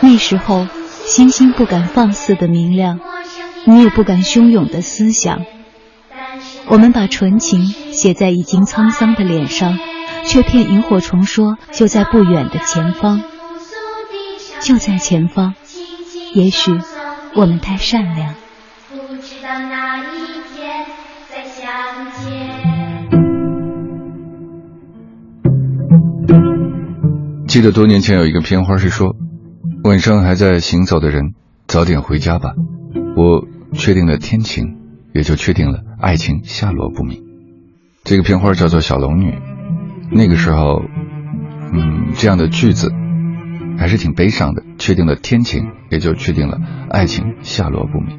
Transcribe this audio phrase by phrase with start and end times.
[0.00, 3.00] 那时候，星星不敢放肆的明亮，
[3.64, 5.44] 你也不敢汹涌的思想。
[6.68, 9.78] 我们把纯情写在已经沧桑的脸上，
[10.24, 13.22] 却骗萤火虫说就在不远的前方，
[14.60, 15.54] 就在前方。
[16.34, 16.72] 也许
[17.34, 18.34] 我们太善良。
[27.46, 29.14] 记得多年前有一个片花是说，
[29.86, 31.34] 晚上还在行走的人，
[31.68, 32.54] 早点回家吧。
[33.16, 34.78] 我确定了天晴，
[35.14, 37.22] 也就确定了爱情下落不明。
[38.02, 39.38] 这个片花叫做小龙女。
[40.10, 40.82] 那个时候，
[41.72, 42.92] 嗯，这样的句子
[43.78, 44.64] 还是挺悲伤的。
[44.76, 46.58] 确定了天晴，也就确定了
[46.90, 48.18] 爱情下落不明。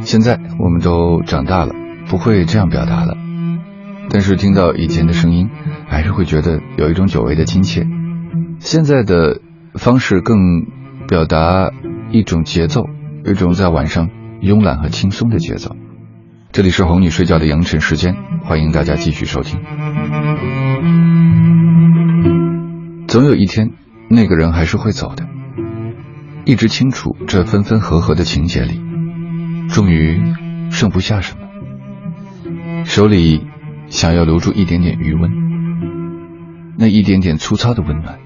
[0.00, 1.72] 现在我们都长大了，
[2.08, 3.16] 不会这样表达了。
[4.08, 5.50] 但是听到以前的声音，
[5.86, 7.86] 还是会觉得有一种久违的亲切。
[8.58, 9.40] 现在的
[9.74, 10.66] 方式更
[11.10, 11.72] 表达
[12.12, 12.84] 一种节奏，
[13.24, 14.10] 一种在晚上
[14.42, 15.74] 慵懒和轻松的节奏。
[16.52, 19.58] 这里是哄你睡觉的扬晨时间，欢迎大家继续收听。
[23.08, 23.72] 总有一天，
[24.08, 25.26] 那个人还是会走的。
[26.44, 28.80] 一直清楚这分分合合的情节里，
[29.68, 30.22] 终于
[30.70, 33.48] 剩不下什么，手里
[33.88, 35.28] 想要留住一点点余温，
[36.78, 38.20] 那一点点粗糙的温暖。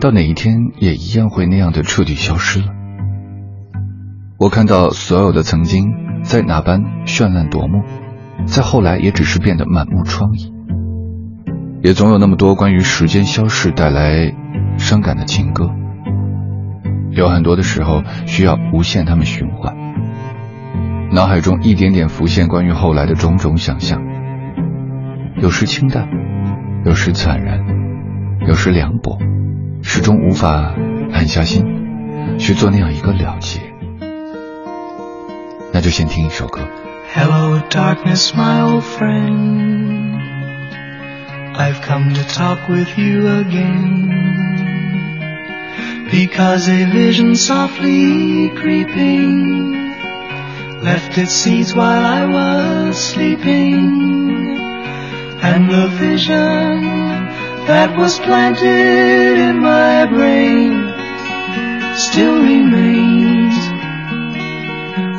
[0.00, 2.66] 到哪一天也一样会那样的彻底消失了。
[4.38, 7.82] 我看到所有的曾经在哪般绚烂夺目，
[8.46, 10.52] 在后来也只是变得满目疮痍。
[11.82, 14.32] 也总有那么多关于时间消逝带来
[14.78, 15.70] 伤感的情歌，
[17.10, 19.74] 有很多的时候需要无限他们循环。
[21.10, 24.00] 脑海中一点点浮现关于后来的种种想象，
[25.40, 26.08] 有时清淡，
[26.84, 27.64] 有时惨然，
[28.46, 29.18] 有时凉薄。
[29.81, 30.73] 始终无法
[31.11, 31.65] 狠下心
[32.37, 33.59] 去做那样一个了结，
[35.71, 36.61] 那就先听一首歌。
[37.13, 40.19] Hello, darkness, my old friend.
[41.55, 44.31] I've come to talk with you again.
[46.11, 49.93] Because a vision softly creeping
[50.81, 54.57] left its seeds while I was sleeping.
[55.41, 57.29] And the vision
[57.68, 60.72] that was planted in my brain
[61.94, 63.56] still remains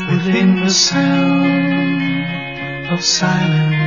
[0.10, 2.26] within the sound
[2.90, 3.78] of silence.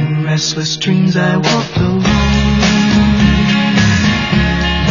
[0.00, 2.02] In restless dreams I walked alone,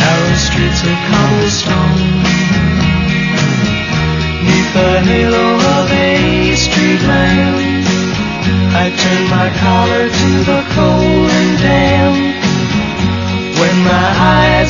[0.02, 2.02] narrow streets of cobblestone,
[4.41, 5.47] neath the halo
[5.78, 7.69] of a street lamp.
[8.74, 10.89] I turned my collar to the cold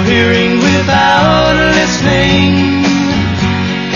[0.00, 2.82] Hearing without listening.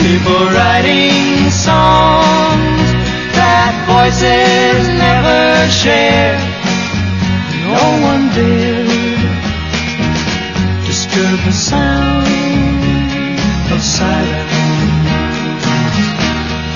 [0.04, 2.88] People writing songs
[3.32, 6.36] that voices never share.
[7.64, 7.80] No
[8.10, 8.86] one dared
[10.84, 12.28] disturb the sound
[13.72, 14.52] of silence.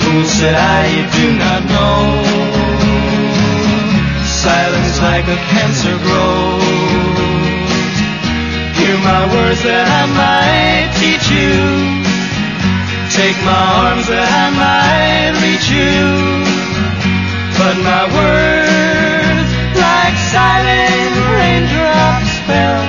[0.03, 2.61] Who said I, do not know
[4.25, 6.00] silence like a cancer
[9.51, 11.51] words that I might teach you.
[13.11, 15.99] Take my arms that I might reach you.
[17.59, 22.83] But my words, like silent raindrops, fell.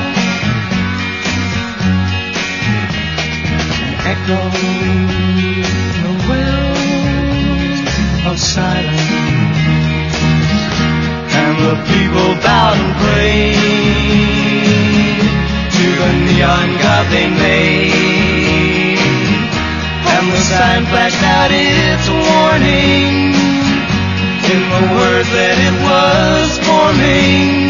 [4.12, 4.40] Echo
[5.98, 7.90] the wells
[8.30, 9.10] of silence
[11.42, 14.31] And the people bowed and prayed
[17.12, 18.98] they made.
[20.12, 23.36] And the sign flashed out its warning
[24.52, 27.68] in the words that it was forming.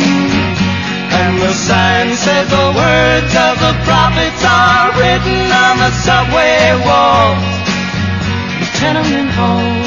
[1.20, 7.42] And the sign said the words of the prophets are written on the subway walls,
[8.62, 9.81] the tenement halls,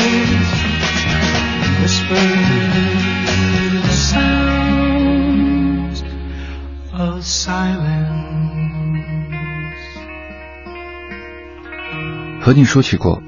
[12.46, 13.24] 和你说起过，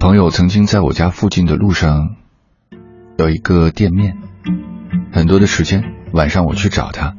[0.00, 2.16] 朋友曾经在我家附近的路上
[3.18, 4.16] 有一个店面，
[5.12, 5.84] 很多的时间
[6.14, 7.14] 晚上我去找他，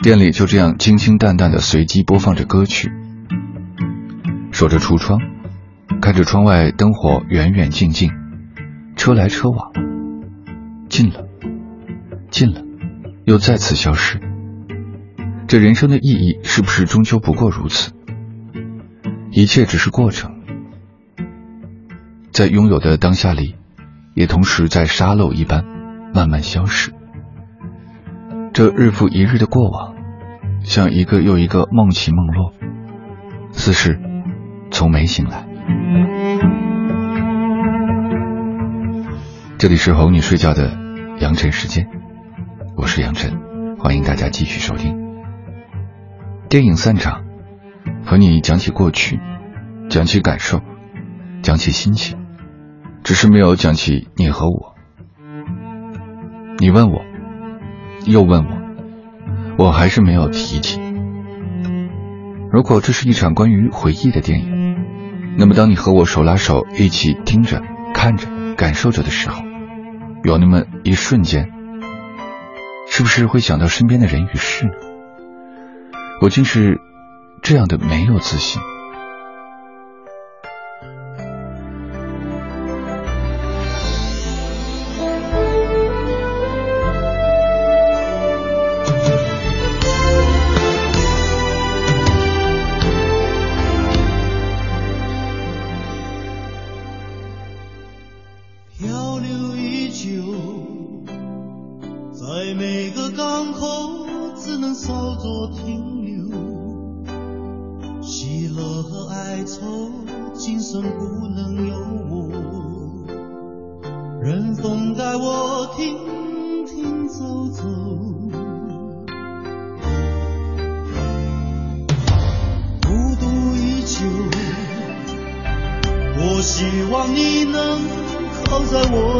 [0.00, 2.90] 店里就这样清清淡淡的随机播放着歌曲，
[4.50, 5.20] 守着橱窗，
[6.00, 8.10] 看着窗外灯火远远近近，
[8.96, 9.72] 车来车往，
[10.88, 11.26] 近了，
[12.30, 12.62] 近了，
[13.26, 14.18] 又再次消失。
[15.46, 17.92] 这人生的意义是不是终究不过如此？
[19.30, 20.37] 一切只是过程。
[22.38, 23.56] 在拥有的当下里，
[24.14, 25.64] 也同时在沙漏一般
[26.14, 26.92] 慢慢消逝。
[28.52, 29.96] 这日复一日的过往，
[30.60, 32.52] 像一个又一个梦起梦落，
[33.50, 33.98] 似是
[34.70, 35.48] 从没醒来。
[39.58, 40.78] 这里是哄你睡觉的
[41.18, 41.88] 杨晨时间，
[42.76, 43.32] 我是杨晨，
[43.80, 44.96] 欢迎大家继续收听。
[46.48, 47.24] 电影散场，
[48.06, 49.18] 和你讲起过去，
[49.90, 50.60] 讲起感受，
[51.42, 52.27] 讲起心情。
[53.02, 54.74] 只是没有讲起你和我，
[56.58, 57.02] 你问我，
[58.04, 60.80] 又问我，我还是没有提起。
[62.50, 64.76] 如果这是一场关于回忆的电影，
[65.36, 67.62] 那么当你和我手拉手一起听着、
[67.94, 69.42] 看着、感受着的时候，
[70.24, 71.50] 有那么一瞬间，
[72.88, 74.72] 是不是会想到身边的人与事呢？
[76.20, 76.80] 我竟是
[77.42, 78.60] 这样的没有自信。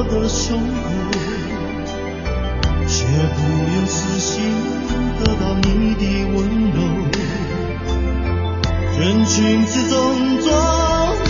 [0.00, 0.62] 我的胸口
[2.86, 2.94] 却
[3.34, 4.30] 不愿死心
[5.18, 5.66] 得到你
[5.96, 6.02] 的
[6.34, 6.38] 温
[6.70, 6.78] 柔
[8.96, 9.98] 人群之中
[10.40, 10.46] 装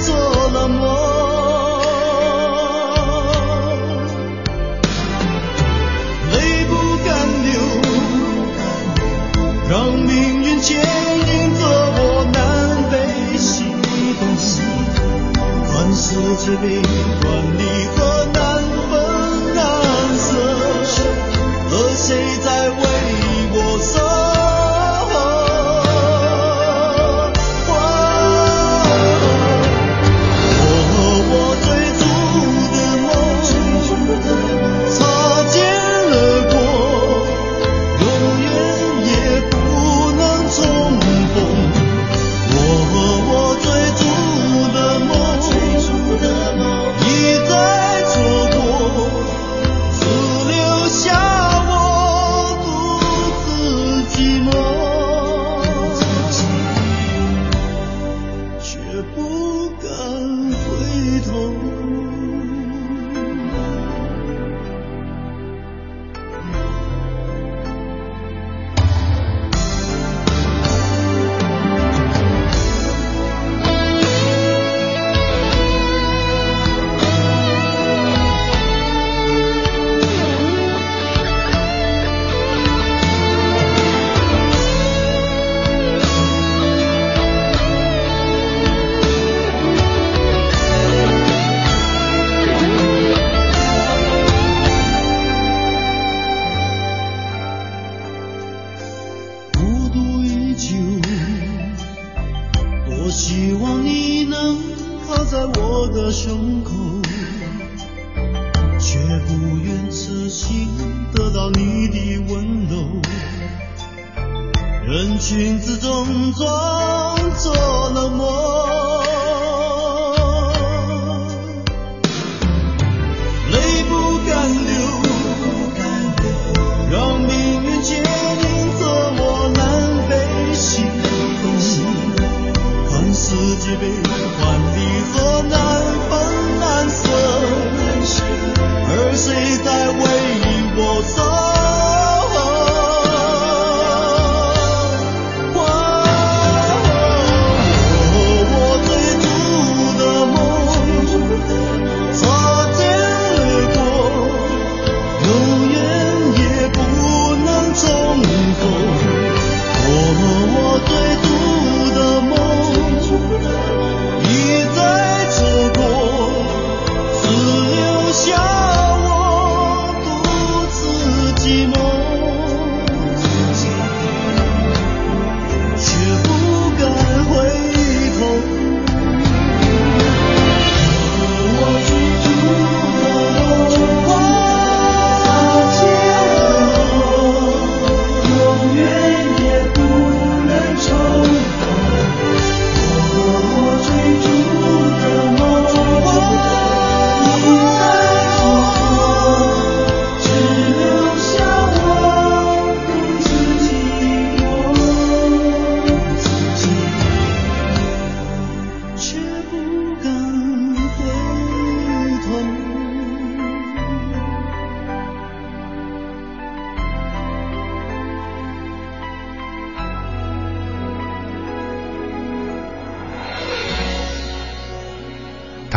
[0.04, 0.06] 作
[0.52, 0.84] 冷漠
[6.30, 6.36] 泪
[6.68, 6.70] 不
[7.06, 7.08] 敢
[7.48, 7.48] 流
[9.70, 10.12] 让命
[10.42, 11.60] 运牵引着
[11.96, 11.98] 我
[12.34, 12.36] 南
[12.90, 12.94] 北
[13.38, 13.64] 西
[14.20, 14.22] 东
[15.72, 16.04] 转世
[16.36, 16.82] 界悲
[17.22, 17.24] 欢
[17.56, 17.77] 离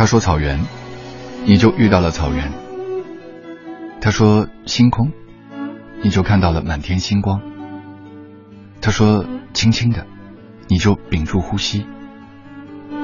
[0.02, 0.58] 他说草原，
[1.44, 2.50] 你就遇到了草原；
[4.00, 5.12] 他说星空，
[6.02, 7.38] 你就看到了满天星光；
[8.80, 10.04] 他说轻轻的，
[10.66, 11.86] 你就屏住呼吸；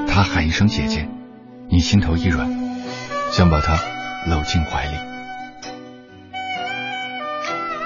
[0.09, 1.09] 他喊一声姐姐，
[1.71, 2.51] 你心头一软，
[3.31, 3.79] 想把他
[4.27, 4.97] 搂进怀里。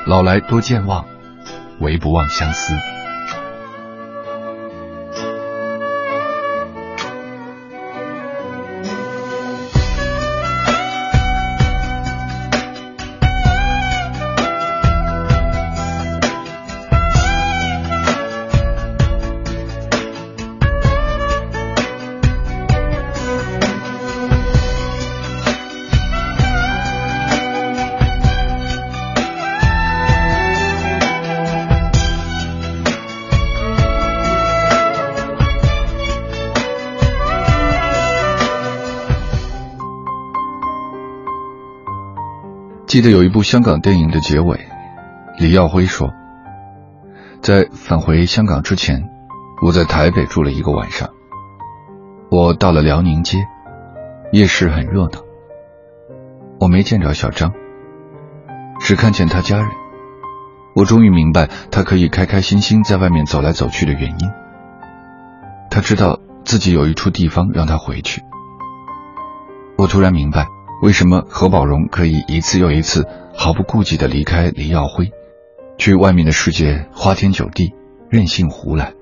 [0.07, 1.05] 老来多健忘，
[1.81, 2.73] 唯不忘相思。
[42.93, 44.69] 记得有一部香港电影的结尾，
[45.39, 46.13] 李耀辉说
[47.41, 49.09] ：“在返回香港之前，
[49.65, 51.09] 我在台北住了一个晚上。
[52.31, 53.39] 我到了辽宁街，
[54.31, 55.21] 夜市很热闹。
[56.61, 57.55] 我没见着小张，
[58.79, 59.71] 只看见他家人。
[60.75, 64.31] 我终于明白他可以开开心心在外面走来走去的原因。
[65.71, 68.21] 他知道自己有一处地方让他回去。
[69.79, 70.47] 我突然明白。”
[70.83, 75.13] 为什么何宝荣可以一次又一次毫不顾忌的离开黎耀辉，
[75.79, 77.73] 去外面的世界花天酒地、
[78.11, 78.93] 任性胡来？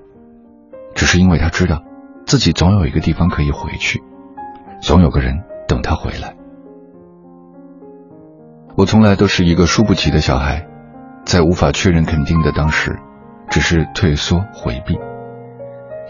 [0.93, 1.83] 只是因为他知道，
[2.27, 3.99] 自己总有一个地方可以回去，
[4.79, 6.35] 总有个人等他回来。
[8.75, 10.67] 我从来都是一个输不起的小孩，
[11.25, 12.99] 在无法确认肯定的当时，
[13.49, 14.99] 只是退缩回避，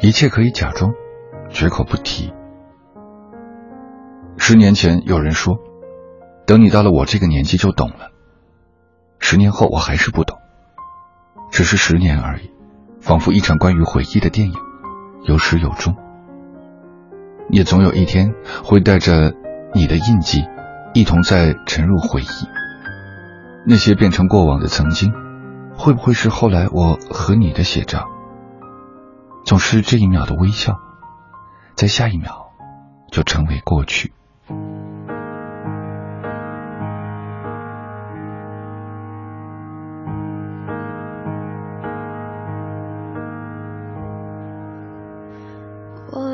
[0.02, 0.92] 一切可以假装，
[1.50, 2.34] 绝口不提。
[4.44, 5.60] 十年前有人说，
[6.48, 8.10] 等你到了我这个年纪就懂了。
[9.20, 10.36] 十年后我还是不懂，
[11.52, 12.52] 只是十年而已，
[13.00, 14.56] 仿佛一场关于回忆的电影，
[15.26, 15.96] 有始有终。
[17.52, 18.34] 也总有一天
[18.64, 19.32] 会带着
[19.76, 20.44] 你的印记，
[20.96, 22.48] 一同再沉入回忆。
[23.68, 25.14] 那些变成过往的曾经，
[25.78, 28.08] 会不会是后来我和你的写照？
[29.46, 30.80] 总是这一秒的微笑，
[31.76, 32.50] 在下一秒
[33.12, 34.12] 就成为过去。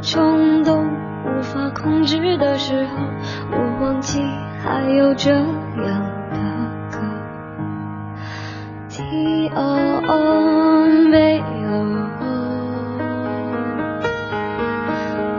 [0.00, 0.84] 冲动
[1.24, 2.90] 无法控制的时候，
[3.52, 4.20] 我忘记
[4.62, 5.44] 还有这样
[6.32, 6.36] 的
[6.90, 6.98] 歌。
[8.88, 10.12] 天黑黑，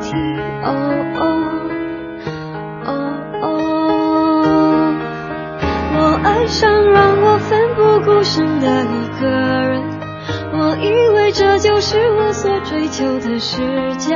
[0.02, 0.12] 天
[0.64, 0.66] 黑
[1.14, 1.20] 黑。
[6.00, 9.82] 我爱上让我奋不顾身的一个人，
[10.54, 13.62] 我以为这就是我所追求的世
[13.98, 14.16] 界。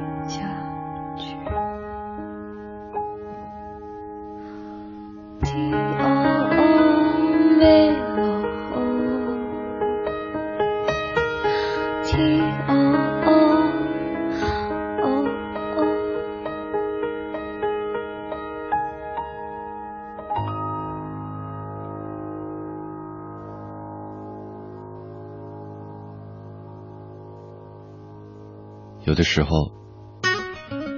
[29.21, 29.71] 的时候，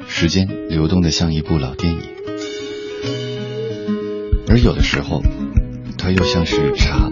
[0.08, 2.00] 时间流动的像一部老电影，
[4.48, 5.22] 而有的时候，
[5.98, 7.10] 它又像是茶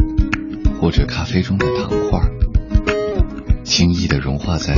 [0.79, 2.21] 或者咖啡中的糖块，
[3.65, 4.73] 轻易的融化在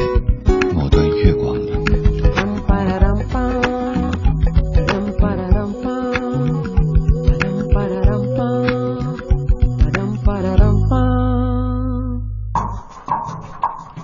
[0.74, 1.72] 某段月光里。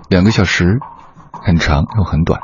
[0.10, 0.78] 两个小时。
[1.50, 2.42] 很长又很短，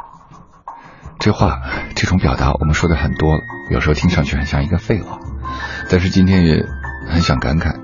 [1.19, 1.61] 这话
[1.95, 5.19] 这种表达我们说的很多了，有时候听上去很像一个废话，
[5.91, 6.65] 但是今天也
[7.07, 7.75] 很想感慨，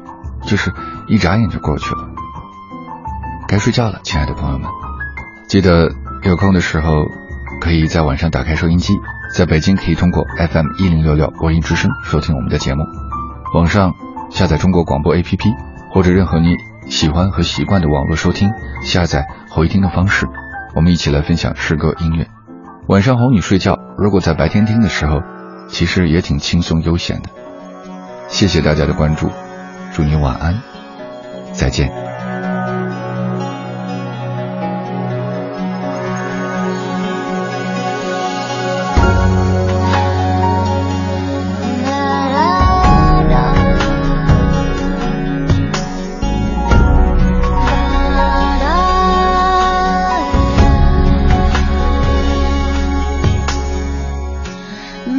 [0.42, 0.74] 就是
[1.08, 2.08] 一眨眼就过去了。
[3.48, 4.68] 该睡觉了，亲爱的朋友们，
[5.48, 5.92] 记得
[6.24, 7.06] 有空的时候
[7.62, 8.96] 可以在晚上打开收音机，
[9.36, 12.82] 在北京可以通过 FM 一零六六播音之声收听我们的节目，
[13.54, 13.94] 网上
[14.32, 15.54] 下载中国广播 APP
[15.92, 16.56] 或者任何你
[16.90, 18.50] 喜欢和习惯的网络收听
[18.84, 20.28] 下载回听的方式。
[20.74, 22.28] 我们一起来分享诗歌音乐。
[22.88, 25.22] 晚上哄你睡觉，如果在白天听的时候，
[25.68, 27.30] 其实也挺轻松悠闲的。
[28.28, 29.30] 谢谢大家的关注，
[29.94, 30.62] 祝你晚安，
[31.54, 32.01] 再见。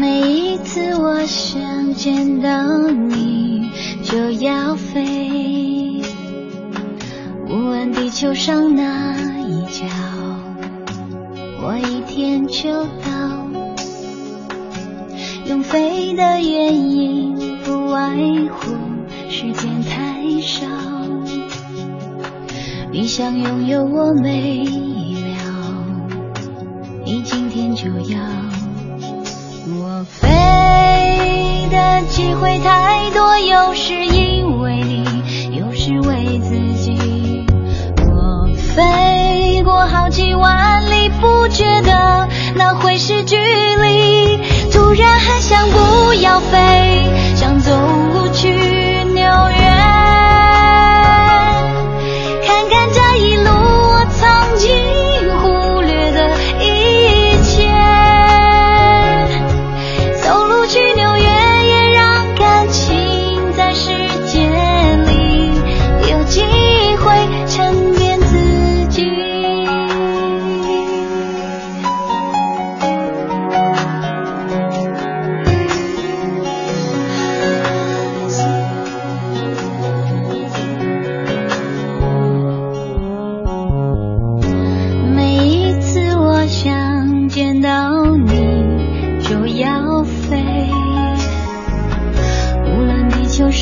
[0.02, 3.70] 每一次我想见到你，
[4.02, 6.02] 就要飞。
[7.48, 9.14] 无问地球上哪
[9.46, 9.86] 一角，
[11.62, 13.46] 我一天就到。
[15.46, 18.16] 用飞的原因不外
[18.50, 18.72] 乎
[19.30, 20.66] 时间太少，
[22.90, 25.38] 你想拥有我没秒，
[27.04, 28.51] 你今天就要。
[30.82, 35.04] 飞的机会太多，有时因为你，
[35.56, 37.46] 有时为自己。
[37.98, 44.38] 我飞过好几万里，不觉得那会是距离，
[44.72, 46.91] 突然很想不要飞。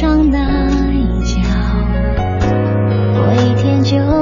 [0.01, 1.37] 上大一角，
[3.13, 4.20] 过一天就。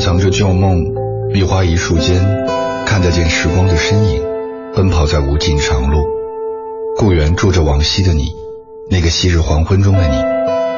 [0.00, 0.82] 藏着旧梦，
[1.30, 2.18] 梨花一树间，
[2.86, 4.22] 看得见时光的身影，
[4.74, 5.98] 奔跑在无尽长路。
[6.96, 8.32] 故园住着往昔的你，
[8.90, 10.16] 那个昔日黄昏中的你，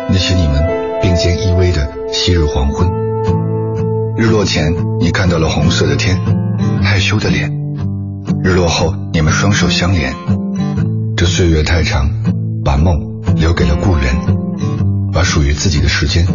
[0.08, 0.68] 那是你们
[1.00, 2.90] 并肩依偎的昔日黄昏。
[4.16, 6.18] 日落前，你看到了红色的天，
[6.82, 7.48] 害羞的脸；
[8.42, 10.12] 日落后，你们双手相连。
[11.16, 12.10] 这岁月太长，
[12.64, 14.16] 把梦留给了故园，
[15.12, 16.26] 把属于自己的时间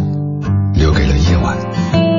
[0.74, 2.17] 留给了夜晚。